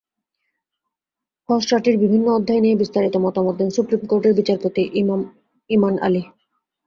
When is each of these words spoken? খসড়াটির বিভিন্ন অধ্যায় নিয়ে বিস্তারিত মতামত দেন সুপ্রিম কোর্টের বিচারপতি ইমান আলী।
খসড়াটির 1.49 1.95
বিভিন্ন 2.03 2.27
অধ্যায় 2.31 2.61
নিয়ে 2.63 2.79
বিস্তারিত 2.81 3.15
মতামত 3.25 3.55
দেন 3.57 3.69
সুপ্রিম 3.77 4.01
কোর্টের 4.09 4.33
বিচারপতি 4.39 4.83
ইমান 5.69 5.93
আলী। 6.07 6.23